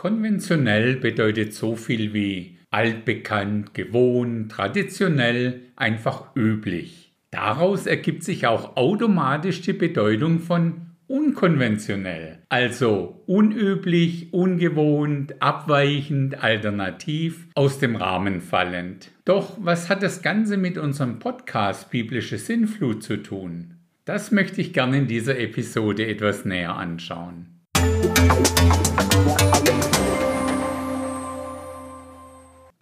Konventionell 0.00 0.96
bedeutet 0.96 1.52
so 1.52 1.76
viel 1.76 2.14
wie 2.14 2.56
altbekannt, 2.70 3.74
gewohnt, 3.74 4.50
traditionell, 4.50 5.60
einfach 5.76 6.34
üblich. 6.34 7.12
Daraus 7.30 7.84
ergibt 7.84 8.24
sich 8.24 8.46
auch 8.46 8.78
automatisch 8.78 9.60
die 9.60 9.74
Bedeutung 9.74 10.38
von 10.38 10.86
unkonventionell, 11.06 12.38
also 12.48 13.22
unüblich, 13.26 14.32
ungewohnt, 14.32 15.34
abweichend, 15.42 16.42
alternativ, 16.42 17.48
aus 17.54 17.78
dem 17.78 17.94
Rahmen 17.94 18.40
fallend. 18.40 19.10
Doch 19.26 19.58
was 19.60 19.90
hat 19.90 20.02
das 20.02 20.22
Ganze 20.22 20.56
mit 20.56 20.78
unserem 20.78 21.18
Podcast 21.18 21.90
Biblische 21.90 22.38
Sinnflut 22.38 23.02
zu 23.02 23.18
tun? 23.18 23.74
Das 24.06 24.30
möchte 24.30 24.62
ich 24.62 24.72
gerne 24.72 24.96
in 24.96 25.08
dieser 25.08 25.38
Episode 25.38 26.06
etwas 26.06 26.46
näher 26.46 26.74
anschauen. 26.74 27.60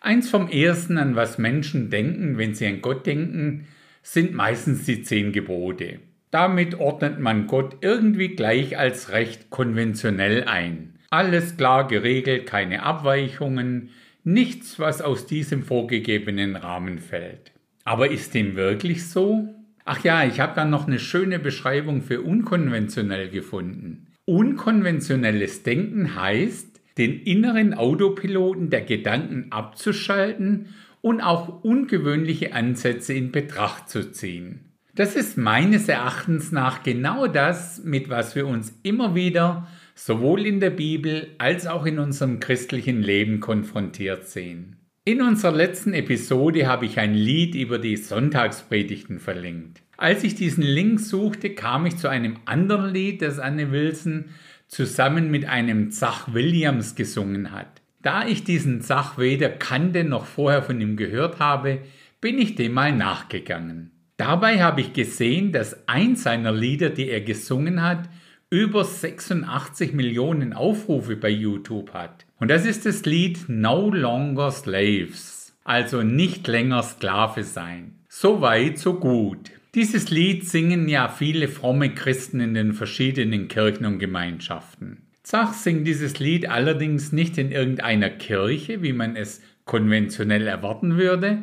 Eins 0.08 0.30
vom 0.30 0.48
Ersten, 0.48 0.96
an 0.96 1.16
was 1.16 1.36
Menschen 1.36 1.90
denken, 1.90 2.38
wenn 2.38 2.54
sie 2.54 2.66
an 2.66 2.80
Gott 2.80 3.04
denken, 3.04 3.66
sind 4.02 4.32
meistens 4.32 4.86
die 4.86 5.02
zehn 5.02 5.32
Gebote. 5.32 5.98
Damit 6.30 6.76
ordnet 6.76 7.20
man 7.20 7.46
Gott 7.46 7.76
irgendwie 7.82 8.28
gleich 8.28 8.78
als 8.78 9.10
recht 9.12 9.50
konventionell 9.50 10.44
ein. 10.44 10.94
Alles 11.10 11.58
klar 11.58 11.86
geregelt, 11.88 12.46
keine 12.46 12.84
Abweichungen, 12.84 13.90
nichts, 14.24 14.78
was 14.78 15.02
aus 15.02 15.26
diesem 15.26 15.62
vorgegebenen 15.62 16.56
Rahmen 16.56 17.00
fällt. 17.00 17.52
Aber 17.84 18.10
ist 18.10 18.32
dem 18.32 18.56
wirklich 18.56 19.06
so? 19.10 19.54
Ach 19.84 20.02
ja, 20.04 20.24
ich 20.24 20.40
habe 20.40 20.54
dann 20.56 20.70
noch 20.70 20.86
eine 20.86 21.00
schöne 21.00 21.38
Beschreibung 21.38 22.00
für 22.00 22.22
unkonventionell 22.22 23.28
gefunden. 23.28 24.06
Unkonventionelles 24.24 25.64
Denken 25.64 26.14
heißt, 26.14 26.67
den 26.98 27.20
inneren 27.22 27.74
Autopiloten 27.74 28.70
der 28.70 28.82
Gedanken 28.82 29.46
abzuschalten 29.50 30.74
und 31.00 31.20
auch 31.20 31.62
ungewöhnliche 31.62 32.52
Ansätze 32.52 33.14
in 33.14 33.32
Betracht 33.32 33.88
zu 33.88 34.10
ziehen. 34.10 34.72
Das 34.94 35.14
ist 35.14 35.38
meines 35.38 35.88
Erachtens 35.88 36.50
nach 36.50 36.82
genau 36.82 37.28
das, 37.28 37.84
mit 37.84 38.10
was 38.10 38.34
wir 38.34 38.48
uns 38.48 38.78
immer 38.82 39.14
wieder 39.14 39.68
sowohl 39.94 40.44
in 40.44 40.58
der 40.58 40.70
Bibel 40.70 41.28
als 41.38 41.68
auch 41.68 41.86
in 41.86 42.00
unserem 42.00 42.40
christlichen 42.40 43.02
Leben 43.02 43.38
konfrontiert 43.38 44.26
sehen. 44.26 44.76
In 45.04 45.22
unserer 45.22 45.52
letzten 45.52 45.94
Episode 45.94 46.66
habe 46.66 46.84
ich 46.84 46.98
ein 46.98 47.14
Lied 47.14 47.54
über 47.54 47.78
die 47.78 47.96
Sonntagspredigten 47.96 49.20
verlinkt. 49.20 49.82
Als 49.96 50.22
ich 50.22 50.34
diesen 50.34 50.62
Link 50.62 51.00
suchte, 51.00 51.50
kam 51.50 51.86
ich 51.86 51.96
zu 51.96 52.08
einem 52.08 52.36
anderen 52.44 52.92
Lied, 52.92 53.22
das 53.22 53.38
Anne 53.38 53.72
Wilson 53.72 54.26
zusammen 54.68 55.30
mit 55.30 55.46
einem 55.46 55.90
Zach 55.90 56.32
Williams 56.32 56.94
gesungen 56.94 57.50
hat. 57.50 57.82
Da 58.02 58.26
ich 58.26 58.44
diesen 58.44 58.80
Zach 58.80 59.18
weder 59.18 59.48
kannte 59.48 60.04
noch 60.04 60.24
vorher 60.24 60.62
von 60.62 60.80
ihm 60.80 60.96
gehört 60.96 61.40
habe, 61.40 61.80
bin 62.20 62.38
ich 62.38 62.54
dem 62.54 62.72
mal 62.72 62.92
nachgegangen. 62.92 63.90
Dabei 64.16 64.62
habe 64.62 64.80
ich 64.80 64.92
gesehen, 64.92 65.52
dass 65.52 65.88
eins 65.88 66.22
seiner 66.22 66.52
Lieder, 66.52 66.90
die 66.90 67.08
er 67.08 67.20
gesungen 67.20 67.82
hat, 67.82 68.08
über 68.50 68.84
86 68.84 69.92
Millionen 69.92 70.52
Aufrufe 70.52 71.16
bei 71.16 71.28
YouTube 71.28 71.92
hat. 71.92 72.24
Und 72.38 72.48
das 72.48 72.64
ist 72.64 72.86
das 72.86 73.04
Lied 73.04 73.48
No 73.48 73.90
Longer 73.90 74.50
Slaves, 74.50 75.54
also 75.64 76.02
nicht 76.02 76.46
länger 76.46 76.82
Sklave 76.82 77.44
sein. 77.44 77.98
So 78.08 78.40
weit, 78.40 78.78
so 78.78 78.94
gut. 78.94 79.50
Dieses 79.74 80.08
Lied 80.10 80.48
singen 80.48 80.88
ja 80.88 81.08
viele 81.08 81.46
fromme 81.46 81.94
Christen 81.94 82.40
in 82.40 82.54
den 82.54 82.72
verschiedenen 82.72 83.48
Kirchen 83.48 83.84
und 83.84 83.98
Gemeinschaften. 83.98 85.02
Zach 85.22 85.52
singt 85.52 85.86
dieses 85.86 86.18
Lied 86.18 86.48
allerdings 86.48 87.12
nicht 87.12 87.36
in 87.36 87.52
irgendeiner 87.52 88.08
Kirche, 88.08 88.82
wie 88.82 88.94
man 88.94 89.14
es 89.14 89.42
konventionell 89.66 90.46
erwarten 90.46 90.96
würde, 90.96 91.42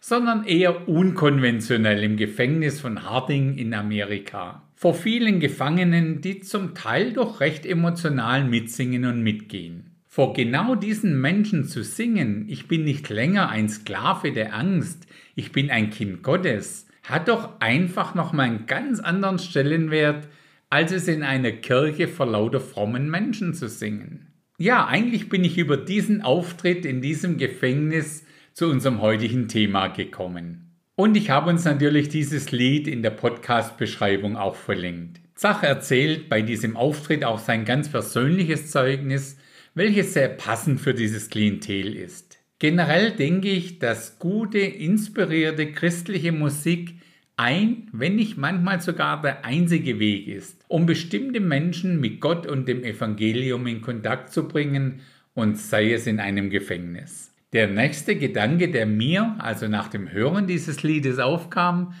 sondern 0.00 0.44
eher 0.44 0.88
unkonventionell 0.88 2.02
im 2.02 2.16
Gefängnis 2.16 2.80
von 2.80 3.04
Harding 3.04 3.58
in 3.58 3.74
Amerika. 3.74 4.62
Vor 4.74 4.94
vielen 4.94 5.38
Gefangenen, 5.38 6.22
die 6.22 6.40
zum 6.40 6.74
Teil 6.74 7.12
doch 7.12 7.40
recht 7.40 7.66
emotional 7.66 8.44
mitsingen 8.44 9.04
und 9.04 9.22
mitgehen. 9.22 9.90
Vor 10.06 10.32
genau 10.32 10.76
diesen 10.76 11.20
Menschen 11.20 11.64
zu 11.64 11.84
singen, 11.84 12.46
ich 12.48 12.68
bin 12.68 12.84
nicht 12.84 13.10
länger 13.10 13.50
ein 13.50 13.68
Sklave 13.68 14.32
der 14.32 14.54
Angst, 14.54 15.06
ich 15.34 15.52
bin 15.52 15.70
ein 15.70 15.90
Kind 15.90 16.22
Gottes, 16.22 16.86
hat 17.08 17.28
doch 17.28 17.60
einfach 17.60 18.14
nochmal 18.14 18.46
einen 18.46 18.66
ganz 18.66 19.00
anderen 19.00 19.38
Stellenwert, 19.38 20.28
als 20.70 20.92
es 20.92 21.08
in 21.08 21.22
einer 21.22 21.52
Kirche 21.52 22.08
vor 22.08 22.26
lauter 22.26 22.60
frommen 22.60 23.10
Menschen 23.10 23.54
zu 23.54 23.68
singen. 23.68 24.32
Ja, 24.58 24.86
eigentlich 24.86 25.28
bin 25.28 25.44
ich 25.44 25.58
über 25.58 25.76
diesen 25.76 26.22
Auftritt 26.22 26.84
in 26.84 27.00
diesem 27.00 27.36
Gefängnis 27.38 28.24
zu 28.52 28.68
unserem 28.68 29.00
heutigen 29.00 29.48
Thema 29.48 29.88
gekommen. 29.88 30.72
Und 30.96 31.16
ich 31.16 31.28
habe 31.28 31.50
uns 31.50 31.64
natürlich 31.64 32.08
dieses 32.08 32.52
Lied 32.52 32.88
in 32.88 33.02
der 33.02 33.10
Podcast-Beschreibung 33.10 34.36
auch 34.36 34.56
verlinkt. 34.56 35.20
Zach 35.34 35.62
erzählt 35.62 36.30
bei 36.30 36.40
diesem 36.40 36.74
Auftritt 36.74 37.22
auch 37.22 37.38
sein 37.38 37.66
ganz 37.66 37.90
persönliches 37.90 38.70
Zeugnis, 38.70 39.36
welches 39.74 40.14
sehr 40.14 40.30
passend 40.30 40.80
für 40.80 40.94
dieses 40.94 41.28
Klientel 41.28 41.94
ist. 41.94 42.25
Generell 42.58 43.10
denke 43.10 43.48
ich, 43.48 43.78
dass 43.78 44.18
gute, 44.18 44.58
inspirierte 44.58 45.72
christliche 45.72 46.32
Musik 46.32 46.94
ein, 47.36 47.88
wenn 47.92 48.16
nicht 48.16 48.38
manchmal 48.38 48.80
sogar 48.80 49.20
der 49.20 49.44
einzige 49.44 49.98
Weg 49.98 50.26
ist, 50.26 50.64
um 50.68 50.86
bestimmte 50.86 51.40
Menschen 51.40 52.00
mit 52.00 52.20
Gott 52.20 52.46
und 52.46 52.66
dem 52.66 52.82
Evangelium 52.82 53.66
in 53.66 53.82
Kontakt 53.82 54.32
zu 54.32 54.48
bringen 54.48 55.00
und 55.34 55.58
sei 55.58 55.92
es 55.92 56.06
in 56.06 56.18
einem 56.18 56.48
Gefängnis. 56.48 57.30
Der 57.52 57.68
nächste 57.68 58.16
Gedanke, 58.16 58.70
der 58.70 58.86
mir, 58.86 59.36
also 59.38 59.68
nach 59.68 59.88
dem 59.88 60.10
Hören 60.10 60.46
dieses 60.46 60.82
Liedes 60.82 61.18
aufkam, 61.18 61.94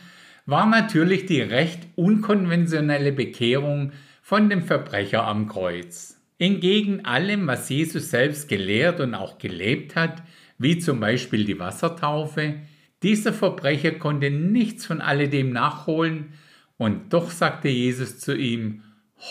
war 0.46 0.66
natürlich 0.66 1.26
die 1.26 1.42
recht 1.42 1.80
unkonventionelle 1.96 3.12
Bekehrung 3.12 3.92
von 4.22 4.48
dem 4.48 4.62
Verbrecher 4.62 5.24
am 5.26 5.48
Kreuz. 5.48 6.18
Entgegen 6.38 7.04
allem, 7.04 7.46
was 7.46 7.68
Jesus 7.68 8.10
selbst 8.10 8.48
gelehrt 8.48 9.00
und 9.00 9.14
auch 9.14 9.38
gelebt 9.38 9.96
hat, 9.96 10.22
wie 10.58 10.78
zum 10.78 11.00
Beispiel 11.00 11.44
die 11.44 11.58
Wassertaufe. 11.58 12.56
Dieser 13.02 13.32
Verbrecher 13.32 13.92
konnte 13.92 14.30
nichts 14.30 14.86
von 14.86 15.00
alledem 15.00 15.50
nachholen, 15.50 16.32
und 16.78 17.12
doch 17.14 17.30
sagte 17.30 17.68
Jesus 17.68 18.18
zu 18.18 18.36
ihm, 18.36 18.82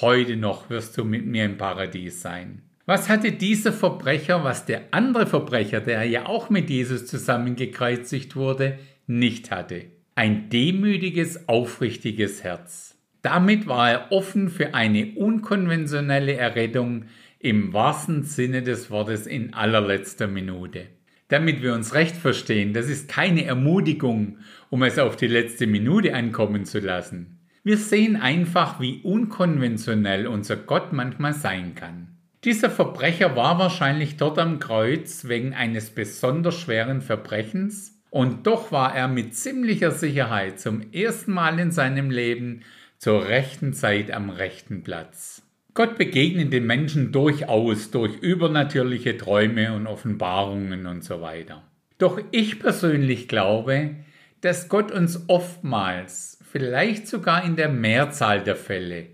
heute 0.02 0.36
noch 0.36 0.70
wirst 0.72 0.98
du 0.98 1.04
mit 1.04 1.26
mir 1.28 1.46
im 1.46 1.58
Paradies 1.58 2.22
sein. 2.22 2.64
Was 2.88 3.08
hatte 3.08 3.32
dieser 3.32 3.72
Verbrecher, 3.72 4.44
was 4.44 4.66
der 4.66 4.86
andere 4.92 5.28
Verbrecher, 5.28 5.80
der 5.80 6.04
ja 6.06 6.26
auch 6.26 6.50
mit 6.50 6.70
Jesus 6.70 7.06
zusammengekreuzigt 7.06 8.36
wurde, 8.36 8.80
nicht 9.06 9.52
hatte? 9.52 9.86
Ein 10.16 10.50
demütiges, 10.50 11.48
aufrichtiges 11.48 12.44
Herz. 12.44 12.98
Damit 13.22 13.68
war 13.68 13.92
er 13.92 14.12
offen 14.12 14.50
für 14.50 14.74
eine 14.74 15.14
unkonventionelle 15.16 16.34
Errettung 16.34 17.06
im 17.40 17.74
wahrsten 17.74 18.24
Sinne 18.24 18.64
des 18.64 18.90
Wortes 18.90 19.28
in 19.28 19.54
allerletzter 19.54 20.28
Minute 20.28 20.88
damit 21.28 21.62
wir 21.62 21.74
uns 21.74 21.94
recht 21.94 22.16
verstehen, 22.16 22.74
das 22.74 22.88
ist 22.88 23.08
keine 23.10 23.46
Ermutigung, 23.46 24.38
um 24.70 24.84
es 24.84 25.00
auf 25.00 25.16
die 25.16 25.28
letzte 25.28 25.68
Minute 25.68 26.14
ankommen 26.14 26.66
zu 26.66 26.80
lassen. 26.80 27.40
Wir 27.64 27.78
sehen 27.78 28.16
einfach, 28.16 28.80
wie 28.80 29.02
unkonventionell 29.02 30.28
unser 30.28 30.56
Gott 30.56 30.94
manchmal 30.94 31.34
sein 31.34 31.74
kann. 31.74 32.16
Dieser 32.44 32.70
Verbrecher 32.70 33.36
war 33.36 33.58
wahrscheinlich 33.58 34.18
dort 34.18 34.38
am 34.38 34.60
Kreuz 34.60 35.26
wegen 35.26 35.56
eines 35.56 35.90
besonders 35.90 36.60
schweren 36.60 37.02
Verbrechens 37.02 38.00
und 38.12 38.46
doch 38.46 38.72
war 38.72 38.96
er 38.96 39.08
mit 39.08 39.36
ziemlicher 39.36 39.90
Sicherheit 39.90 40.60
zum 40.60 40.92
ersten 40.92 41.34
Mal 41.34 41.58
in 41.60 41.72
seinem 41.72 42.12
Leben 42.12 42.62
zur 43.00 43.28
rechten 43.28 43.74
Zeit 43.74 44.12
am 44.12 44.30
rechten 44.30 44.84
Platz. 44.84 45.45
Gott 45.76 45.98
begegnet 45.98 46.54
den 46.54 46.66
Menschen 46.66 47.12
durchaus 47.12 47.92
durch 47.92 48.18
übernatürliche 48.22 49.18
Träume 49.18 49.74
und 49.74 49.88
Offenbarungen 49.88 50.88
und 50.88 51.04
so 51.04 51.20
weiter. 51.20 51.64
Doch 51.98 52.18
ich 52.32 52.60
persönlich 52.60 53.28
glaube, 53.28 53.96
dass 54.40 54.70
Gott 54.70 54.94
uns 54.94 55.26
oftmals, 55.28 56.40
vielleicht 56.50 57.10
sogar 57.10 57.44
in 57.44 57.58
der 57.58 57.68
Mehrzahl 57.68 58.42
der 58.42 58.56
Fälle, 58.56 59.08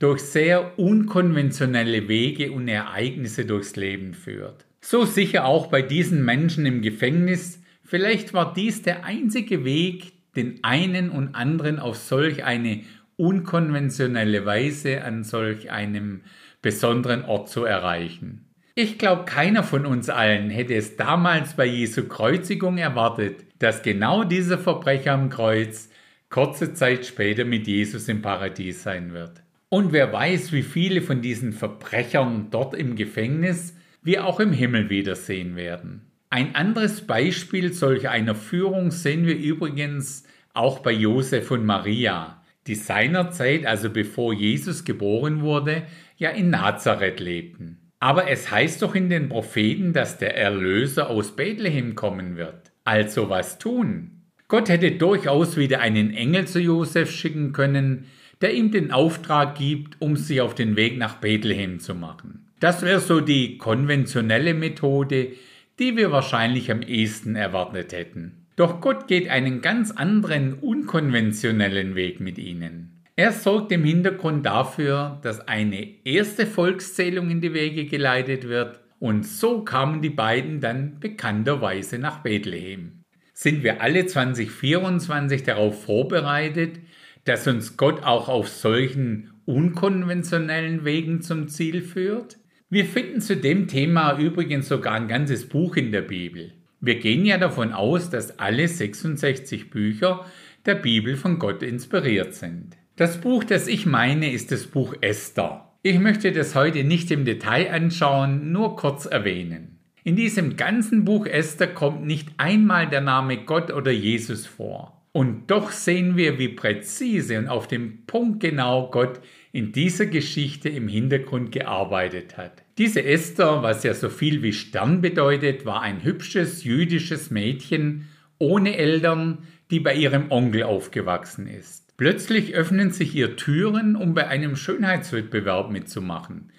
durch 0.00 0.20
sehr 0.20 0.76
unkonventionelle 0.80 2.08
Wege 2.08 2.50
und 2.50 2.66
Ereignisse 2.66 3.44
durchs 3.44 3.76
Leben 3.76 4.12
führt. 4.12 4.66
So 4.80 5.04
sicher 5.04 5.44
auch 5.44 5.68
bei 5.68 5.80
diesen 5.80 6.24
Menschen 6.24 6.66
im 6.66 6.82
Gefängnis, 6.82 7.62
vielleicht 7.84 8.34
war 8.34 8.52
dies 8.52 8.82
der 8.82 9.04
einzige 9.04 9.64
Weg, 9.64 10.12
den 10.34 10.64
einen 10.64 11.10
und 11.10 11.36
anderen 11.36 11.78
auf 11.78 11.96
solch 11.96 12.42
eine 12.42 12.82
unkonventionelle 13.20 14.46
Weise 14.46 15.04
an 15.04 15.24
solch 15.24 15.70
einem 15.70 16.22
besonderen 16.62 17.24
Ort 17.24 17.48
zu 17.48 17.64
erreichen. 17.64 18.46
Ich 18.74 18.98
glaube, 18.98 19.24
keiner 19.26 19.62
von 19.62 19.84
uns 19.84 20.08
allen 20.08 20.48
hätte 20.48 20.74
es 20.74 20.96
damals 20.96 21.54
bei 21.54 21.66
Jesu 21.66 22.04
Kreuzigung 22.08 22.78
erwartet, 22.78 23.44
dass 23.58 23.82
genau 23.82 24.24
dieser 24.24 24.56
Verbrecher 24.56 25.12
am 25.12 25.28
Kreuz 25.28 25.90
kurze 26.30 26.72
Zeit 26.72 27.04
später 27.04 27.44
mit 27.44 27.66
Jesus 27.66 28.08
im 28.08 28.22
Paradies 28.22 28.82
sein 28.82 29.12
wird. 29.12 29.42
Und 29.68 29.92
wer 29.92 30.12
weiß, 30.12 30.52
wie 30.52 30.62
viele 30.62 31.02
von 31.02 31.20
diesen 31.20 31.52
Verbrechern 31.52 32.48
dort 32.50 32.74
im 32.74 32.96
Gefängnis 32.96 33.76
wir 34.02 34.24
auch 34.24 34.40
im 34.40 34.52
Himmel 34.52 34.88
wiedersehen 34.88 35.56
werden. 35.56 36.06
Ein 36.30 36.54
anderes 36.54 37.06
Beispiel 37.06 37.72
solch 37.72 38.08
einer 38.08 38.34
Führung 38.34 38.92
sehen 38.92 39.26
wir 39.26 39.36
übrigens 39.36 40.24
auch 40.54 40.78
bei 40.78 40.92
Josef 40.92 41.50
und 41.50 41.66
Maria, 41.66 42.39
die 42.66 42.74
seinerzeit, 42.74 43.66
also 43.66 43.90
bevor 43.90 44.32
Jesus 44.32 44.84
geboren 44.84 45.42
wurde, 45.42 45.82
ja 46.16 46.30
in 46.30 46.50
Nazareth 46.50 47.20
lebten. 47.20 47.90
Aber 47.98 48.28
es 48.28 48.50
heißt 48.50 48.82
doch 48.82 48.94
in 48.94 49.10
den 49.10 49.28
Propheten, 49.28 49.92
dass 49.92 50.18
der 50.18 50.36
Erlöser 50.36 51.10
aus 51.10 51.36
Bethlehem 51.36 51.94
kommen 51.94 52.36
wird. 52.36 52.72
Also 52.84 53.28
was 53.28 53.58
tun? 53.58 54.22
Gott 54.48 54.68
hätte 54.68 54.92
durchaus 54.92 55.56
wieder 55.56 55.80
einen 55.80 56.12
Engel 56.12 56.46
zu 56.48 56.60
Josef 56.60 57.10
schicken 57.10 57.52
können, 57.52 58.06
der 58.40 58.54
ihm 58.54 58.70
den 58.70 58.90
Auftrag 58.90 59.56
gibt, 59.56 60.00
um 60.00 60.16
sich 60.16 60.40
auf 60.40 60.54
den 60.54 60.76
Weg 60.76 60.96
nach 60.96 61.16
Bethlehem 61.16 61.78
zu 61.78 61.94
machen. 61.94 62.46
Das 62.58 62.82
wäre 62.82 63.00
so 63.00 63.20
die 63.20 63.58
konventionelle 63.58 64.54
Methode, 64.54 65.32
die 65.78 65.96
wir 65.96 66.10
wahrscheinlich 66.10 66.70
am 66.70 66.82
ehesten 66.82 67.36
erwartet 67.36 67.92
hätten. 67.92 68.39
Doch 68.60 68.82
Gott 68.82 69.08
geht 69.08 69.30
einen 69.30 69.62
ganz 69.62 69.90
anderen, 69.90 70.52
unkonventionellen 70.52 71.94
Weg 71.94 72.20
mit 72.20 72.36
ihnen. 72.36 73.06
Er 73.16 73.32
sorgt 73.32 73.72
im 73.72 73.84
Hintergrund 73.84 74.44
dafür, 74.44 75.18
dass 75.22 75.48
eine 75.48 76.04
erste 76.04 76.46
Volkszählung 76.46 77.30
in 77.30 77.40
die 77.40 77.54
Wege 77.54 77.86
geleitet 77.86 78.46
wird 78.46 78.80
und 78.98 79.26
so 79.26 79.64
kamen 79.64 80.02
die 80.02 80.10
beiden 80.10 80.60
dann 80.60 81.00
bekannterweise 81.00 81.98
nach 81.98 82.18
Bethlehem. 82.18 83.02
Sind 83.32 83.62
wir 83.62 83.80
alle 83.80 84.04
2024 84.04 85.42
darauf 85.42 85.82
vorbereitet, 85.86 86.80
dass 87.24 87.46
uns 87.46 87.78
Gott 87.78 88.02
auch 88.02 88.28
auf 88.28 88.50
solchen 88.50 89.40
unkonventionellen 89.46 90.84
Wegen 90.84 91.22
zum 91.22 91.48
Ziel 91.48 91.80
führt? 91.80 92.36
Wir 92.68 92.84
finden 92.84 93.22
zu 93.22 93.38
dem 93.38 93.68
Thema 93.68 94.18
übrigens 94.18 94.68
sogar 94.68 94.92
ein 94.96 95.08
ganzes 95.08 95.48
Buch 95.48 95.76
in 95.76 95.92
der 95.92 96.02
Bibel. 96.02 96.59
Wir 96.82 96.98
gehen 96.98 97.26
ja 97.26 97.36
davon 97.36 97.72
aus, 97.72 98.08
dass 98.08 98.38
alle 98.38 98.66
66 98.66 99.68
Bücher 99.68 100.24
der 100.64 100.76
Bibel 100.76 101.14
von 101.16 101.38
Gott 101.38 101.62
inspiriert 101.62 102.32
sind. 102.32 102.76
Das 102.96 103.20
Buch, 103.20 103.44
das 103.44 103.66
ich 103.66 103.84
meine, 103.84 104.32
ist 104.32 104.50
das 104.50 104.66
Buch 104.66 104.94
Esther. 105.02 105.74
Ich 105.82 105.98
möchte 105.98 106.32
das 106.32 106.54
heute 106.54 106.84
nicht 106.84 107.10
im 107.10 107.26
Detail 107.26 107.70
anschauen, 107.70 108.50
nur 108.50 108.76
kurz 108.76 109.04
erwähnen. 109.04 109.78
In 110.04 110.16
diesem 110.16 110.56
ganzen 110.56 111.04
Buch 111.04 111.26
Esther 111.26 111.66
kommt 111.66 112.06
nicht 112.06 112.30
einmal 112.38 112.88
der 112.88 113.02
Name 113.02 113.44
Gott 113.44 113.70
oder 113.70 113.90
Jesus 113.90 114.46
vor. 114.46 114.99
Und 115.12 115.50
doch 115.50 115.72
sehen 115.72 116.16
wir, 116.16 116.38
wie 116.38 116.48
präzise 116.48 117.38
und 117.38 117.48
auf 117.48 117.66
dem 117.66 118.06
Punkt 118.06 118.40
genau 118.40 118.90
Gott 118.90 119.20
in 119.50 119.72
dieser 119.72 120.06
Geschichte 120.06 120.68
im 120.68 120.86
Hintergrund 120.86 121.50
gearbeitet 121.50 122.36
hat. 122.36 122.62
Diese 122.78 123.04
Esther, 123.04 123.62
was 123.62 123.82
ja 123.82 123.92
so 123.92 124.08
viel 124.08 124.42
wie 124.42 124.52
Stern 124.52 125.00
bedeutet, 125.00 125.66
war 125.66 125.82
ein 125.82 126.04
hübsches 126.04 126.62
jüdisches 126.62 127.30
Mädchen 127.30 128.08
ohne 128.38 128.76
Eltern, 128.76 129.38
die 129.72 129.80
bei 129.80 129.94
ihrem 129.94 130.30
Onkel 130.30 130.62
aufgewachsen 130.62 131.48
ist. 131.48 131.96
Plötzlich 131.96 132.54
öffnen 132.54 132.92
sich 132.92 133.14
ihr 133.14 133.36
Türen, 133.36 133.96
um 133.96 134.14
bei 134.14 134.28
einem 134.28 134.56
Schönheitswettbewerb 134.56 135.70
mitzumachen, 135.70 136.52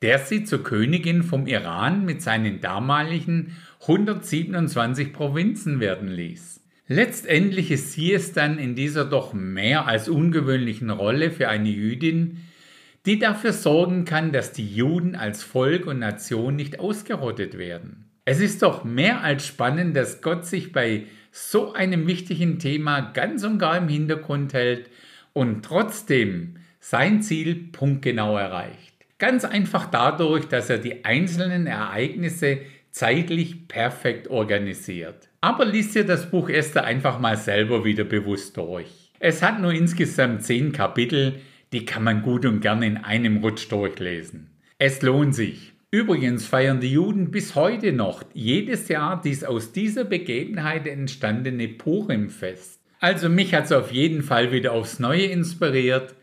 der 0.00 0.20
sie 0.20 0.44
zur 0.44 0.62
Königin 0.62 1.24
vom 1.24 1.46
Iran 1.46 2.04
mit 2.04 2.22
seinen 2.22 2.60
damaligen 2.60 3.56
127 3.82 5.12
Provinzen 5.12 5.80
werden 5.80 6.08
ließ. 6.08 6.65
Letztendlich 6.88 7.72
ist 7.72 7.92
sie 7.92 8.12
es 8.12 8.32
dann 8.32 8.58
in 8.58 8.76
dieser 8.76 9.04
doch 9.04 9.32
mehr 9.32 9.86
als 9.86 10.08
ungewöhnlichen 10.08 10.90
Rolle 10.90 11.32
für 11.32 11.48
eine 11.48 11.68
Jüdin, 11.68 12.44
die 13.06 13.18
dafür 13.18 13.52
sorgen 13.52 14.04
kann, 14.04 14.32
dass 14.32 14.52
die 14.52 14.72
Juden 14.72 15.16
als 15.16 15.42
Volk 15.42 15.86
und 15.86 15.98
Nation 15.98 16.54
nicht 16.54 16.78
ausgerottet 16.78 17.58
werden. 17.58 18.04
Es 18.24 18.40
ist 18.40 18.62
doch 18.62 18.84
mehr 18.84 19.22
als 19.22 19.46
spannend, 19.46 19.96
dass 19.96 20.20
Gott 20.20 20.46
sich 20.46 20.72
bei 20.72 21.04
so 21.30 21.72
einem 21.72 22.06
wichtigen 22.06 22.58
Thema 22.58 23.00
ganz 23.00 23.44
und 23.44 23.58
gar 23.58 23.76
im 23.76 23.88
Hintergrund 23.88 24.52
hält 24.54 24.90
und 25.32 25.64
trotzdem 25.64 26.56
sein 26.80 27.20
Ziel 27.20 27.68
punktgenau 27.72 28.36
erreicht. 28.36 28.94
Ganz 29.18 29.44
einfach 29.44 29.90
dadurch, 29.90 30.46
dass 30.46 30.70
er 30.70 30.78
die 30.78 31.04
einzelnen 31.04 31.66
Ereignisse 31.66 32.60
zeitlich 32.96 33.68
perfekt 33.68 34.28
organisiert. 34.28 35.28
Aber 35.42 35.66
liest 35.66 35.94
ihr 35.96 36.04
das 36.04 36.30
Buch 36.30 36.48
Esther 36.48 36.84
einfach 36.84 37.20
mal 37.20 37.36
selber 37.36 37.84
wieder 37.84 38.04
bewusst 38.04 38.56
durch. 38.56 39.12
Es 39.18 39.42
hat 39.42 39.60
nur 39.60 39.72
insgesamt 39.72 40.44
zehn 40.44 40.72
Kapitel, 40.72 41.40
die 41.74 41.84
kann 41.84 42.04
man 42.04 42.22
gut 42.22 42.46
und 42.46 42.60
gern 42.60 42.82
in 42.82 42.96
einem 42.96 43.44
Rutsch 43.44 43.70
durchlesen. 43.70 44.48
Es 44.78 45.02
lohnt 45.02 45.34
sich. 45.34 45.74
Übrigens 45.90 46.46
feiern 46.46 46.80
die 46.80 46.92
Juden 46.92 47.30
bis 47.30 47.54
heute 47.54 47.92
noch 47.92 48.22
jedes 48.32 48.88
Jahr 48.88 49.20
dies 49.20 49.44
aus 49.44 49.72
dieser 49.72 50.04
Begebenheit 50.04 50.86
entstandene 50.86 51.68
Purimfest. 51.68 52.80
Also 52.98 53.28
mich 53.28 53.52
hat 53.54 53.66
es 53.66 53.72
auf 53.72 53.92
jeden 53.92 54.22
Fall 54.22 54.52
wieder 54.52 54.72
aufs 54.72 55.00
Neue 55.00 55.26
inspiriert, 55.26 56.14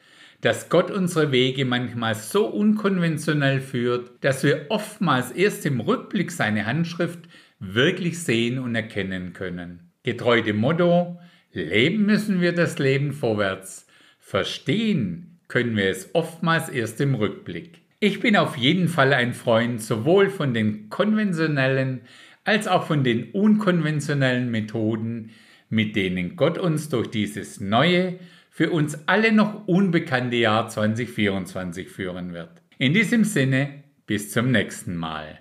dass 0.44 0.68
Gott 0.68 0.92
unsere 0.92 1.32
Wege 1.32 1.64
manchmal 1.64 2.16
so 2.16 2.46
unkonventionell 2.48 3.62
führt, 3.62 4.12
dass 4.26 4.44
wir 4.44 4.66
oftmals 4.68 5.32
erst 5.32 5.66
im 5.66 5.80
Rückblick 5.80 6.32
seine 6.32 6.66
Handschrift 6.66 7.30
wirklich 7.60 8.20
sehen 8.20 8.60
und 8.60 8.76
erkennen 8.76 9.32
können. 9.32 9.94
Getreu 10.04 10.42
dem 10.42 10.58
Motto, 10.58 11.18
leben 11.54 12.06
müssen 12.06 12.42
wir 12.42 12.52
das 12.52 12.78
Leben 12.78 13.14
vorwärts, 13.14 13.88
verstehen 14.20 15.40
können 15.48 15.78
wir 15.78 15.90
es 15.90 16.14
oftmals 16.14 16.68
erst 16.68 17.00
im 17.00 17.16
Rückblick. 17.16 17.80
Ich 18.02 18.20
bin 18.20 18.36
auf 18.36 18.58
jeden 18.58 18.90
Fall 18.90 19.14
ein 19.14 19.34
Freund 19.34 19.82
sowohl 19.82 20.30
von 20.30 20.54
den 20.54 20.90
konventionellen 20.90 22.02
als 22.44 22.68
auch 22.68 22.86
von 22.86 23.06
den 23.06 23.32
unkonventionellen 23.32 24.52
Methoden, 24.52 25.30
mit 25.70 25.96
denen 25.96 26.36
Gott 26.36 26.58
uns 26.58 26.90
durch 26.90 27.08
dieses 27.08 27.62
neue, 27.62 28.20
für 28.56 28.70
uns 28.70 29.08
alle 29.08 29.32
noch 29.32 29.68
unbekannte 29.68 30.36
Jahr 30.36 30.70
2024 30.70 31.90
führen 31.90 32.34
wird. 32.34 32.62
In 32.78 32.94
diesem 32.94 33.24
Sinne, 33.24 33.84
bis 34.06 34.30
zum 34.30 34.52
nächsten 34.52 34.96
Mal. 34.96 35.40